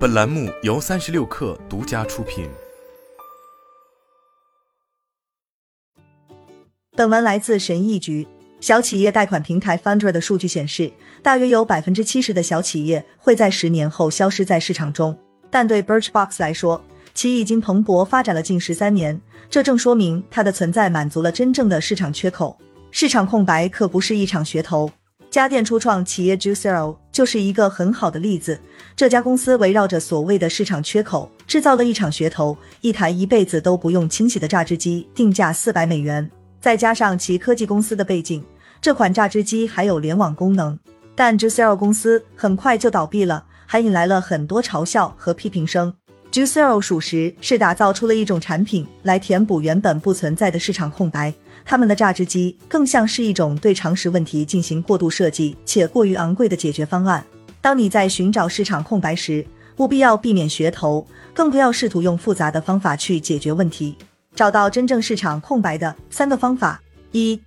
[0.00, 2.48] 本栏目由三十六氪独家出品。
[6.92, 8.26] 本文来自神意局。
[8.60, 10.90] 小企业贷款平台 Funder 的数据显示，
[11.22, 15.14] 大约有百分之七十的小企业会在十年后消失在市场中。
[15.50, 16.82] 但对 Birchbox 来说，
[17.12, 19.20] 其已经蓬勃发展了近十三年，
[19.50, 22.58] 这正说明它的存在满足了真正的市场缺口。
[22.90, 24.90] 市场空白可不是一场噱头。
[25.30, 28.58] 家电初创企业 Juicero 就是一个很好的例子。
[28.96, 36.28] 这家公司围绕着所谓的市场缺口，制造了一场噱头：一台一辈子都不用清洗的榨汁机，定价四百美元。
[36.60, 38.44] 再加上其科技公司的背景，
[38.82, 40.76] 这款榨汁机还有联网功能。
[41.14, 45.94] 但 Juicero 公司很快就倒闭了，还引来了很多嘲笑和批评声。
[46.32, 51.32] Juicero 属实是打造出了一种产品来填补原本不存在的市场空白。
[51.64, 57.24] 他们的榨汁机更像是一种对常识问题进行过度设计且过于昂贵的解决方案。
[57.60, 59.44] 当你在寻找市场空白时，
[59.76, 63.96] 务必要避免噱头，更不要试图用复杂的方法去解决问题。
[64.34, 66.80] 找到真正市场空白的三个方法：
[67.12, 67.40] 一、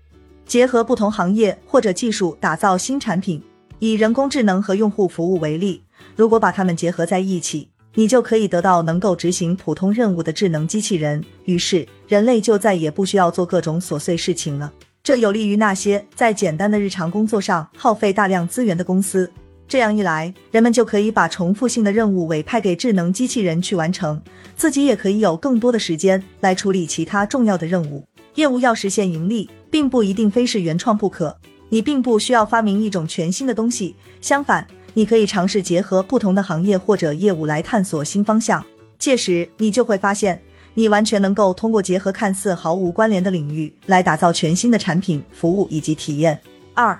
[0.45, 3.42] 结合不同行业或者技术打造新产品。
[3.80, 5.83] 以人工智能和用户服务为例，
[6.16, 11.23] 如果把它们结合在一起，你就可以得到能够执行普通任务的智能机器人。
[11.45, 14.72] 于是，人类就再也不需要做各种琐碎事情了。
[15.03, 19.30] 这有利于那些在简单的日常工作上耗费大量资源的公司。
[19.67, 24.21] 这样一来，人们就可以把重复性的任务委派给智能机器人去完成，
[24.55, 28.05] 自己也可以有更多的时间来处理其他重要的任务。
[28.36, 31.36] 业务要实现盈利，并不一定非是原创不可。
[31.69, 38.63] 你并不需要发明一种全新的东西，相反，你可以尝试结合不同的行业或者业务来探索新方向。
[38.97, 40.41] 届时，你就会发现，
[40.73, 46.39] 你完全能够通过结合看似毫无关联的领域来打造全新的产品、服务以及体验。
[46.73, 46.97] 二。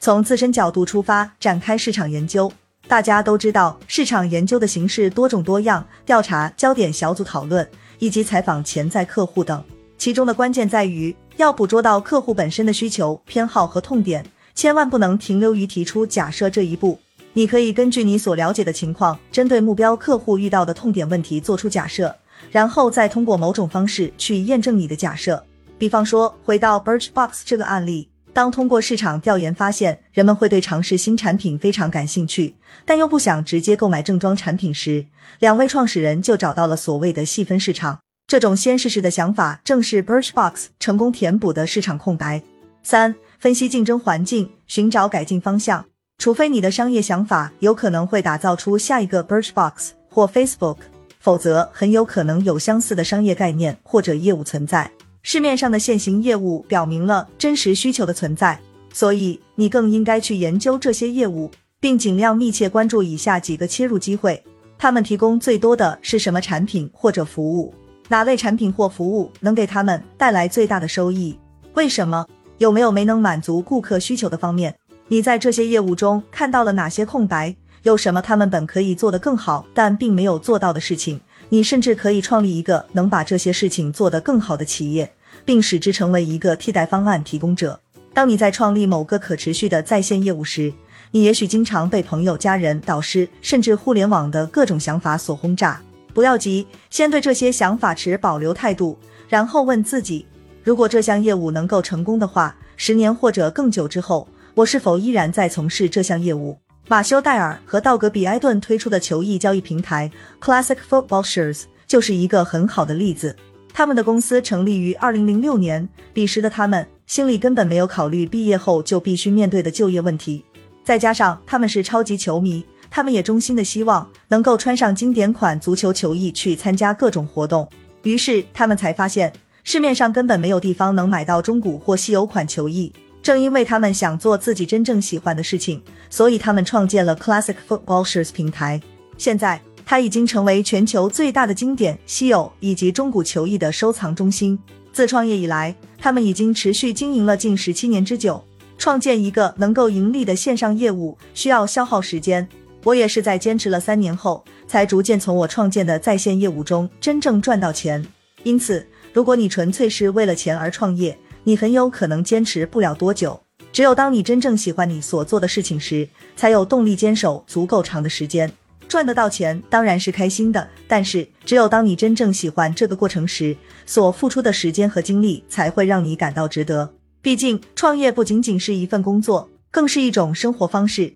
[0.00, 2.52] 从自身角度出发，展开市场研究。
[2.88, 7.64] 大家都知道，市场研究的形式多种多样，调查、焦点小组讨论
[8.00, 9.62] 以及采访潜在客户等。
[9.96, 14.26] 其中的关键在于要捕捉到客户本身的需求、偏好和痛点，
[14.56, 16.98] 千万不能停留于提出假设这一步。
[17.34, 22.14] 你可以根据你所了解的情况，针对目标客户遇到的痛点问题做出假设，
[22.50, 25.42] 然后再通过某种方式去验证你的假设。
[25.78, 28.08] 比方说，回到 Birchbox 这个案例。
[28.34, 32.54] 当通过市场调研发现人们会对尝试新产品非常感兴趣，
[32.86, 35.04] 但又不想直接购买正装产品时，
[35.38, 37.98] 两位创始人就找到了所谓的细分市场。
[38.26, 42.42] 这种先试试的想法正是 Birchbox 成功填补的市场空白。
[42.82, 45.84] 三、分析竞争环境，寻找改进方向。
[46.18, 50.76] 除非你的商业想法有可能会打造出下一个 Birchbox 或 Facebook，
[51.18, 54.90] 否则很有可能有相似的商业概念或者业务存在。
[55.22, 58.58] 市面上的现行业务表明了真实需求的存在，
[58.92, 61.50] 所以你更应该去研究这些业务，
[61.80, 64.42] 并尽量密切关注以下几个切入机会：
[64.78, 67.74] 他们提供最多的是什么产品或者服务？
[68.08, 71.38] 哪类产品或服务能给他们带来最大的收益？
[71.74, 72.26] 为什么？
[72.58, 74.72] 有没有没能满足顾客需求的方面？
[75.12, 77.54] 你在这些业务中看到了哪些空白？
[77.82, 81.20] 有什么他们本可以做得更好，但并没有做到的事情？
[81.50, 85.12] 你甚至可以创立一个能把这些事情做得更好的企业，
[85.44, 87.78] 并使之成为一个替代方案提供者。
[88.14, 90.72] 当你在创立某个可持续的在线业务时，
[91.10, 95.78] 你也许经常被朋友、家人、导师，甚至互联网的各种想法所轰炸。
[96.14, 98.96] 不要急，先对这些想法持保留态度，
[99.28, 100.24] 然后问自己：
[100.64, 106.58] 如果这项业务能够成功的话，十年或者更久之后，我是否依然在从事这项业务？
[106.86, 110.10] 马修·戴尔和道格·比埃顿推出的球衣交易平台
[110.42, 113.34] Classic Football Shares 就是一个很好的例子。
[113.72, 120.44] 他们的公司成立于2006年，彼时的他们心里根本没有考虑毕业后就必须面对的就业问题。
[120.84, 127.66] 再加上他们是超级球迷，他们也衷心的希望能够穿上经典款足球球衣去参加各种活动。
[128.02, 129.32] 于是他们才发现
[129.64, 132.92] 市面上根本没有地方能买到中古或稀有款球衣。
[133.22, 138.82] 正因为他们想做自己真正喜欢的事情，所以他们创建了 Classic Football Shares 平台。
[139.16, 144.58] 现在，它已经成为全球最大的经典、稀有以及中古球衣的收藏中心。
[144.92, 148.42] 自创业以来，他们已经持续经营了近十七年之久。
[148.76, 152.48] 创建一个能够盈利的线上业务需要消耗时间。
[152.82, 158.04] 我也是在坚持了三年后，才逐渐从我创建的在线业务中真正赚到钱。
[158.42, 163.40] 因此，如果你纯粹是为了钱而创业，你很有可能坚持不了多久。
[163.72, 168.52] 只有当你真正喜欢你所做的事情时，才有动力坚守足够长的时间。
[168.86, 173.56] 赚得到钱当然是开心的，但是只有当你真正喜欢这个过程时，
[173.86, 176.92] 所付出的时间和精力才会让你感到值得。
[177.22, 181.14] 毕竟，创业不仅仅是一份工作，更是一种生活方式。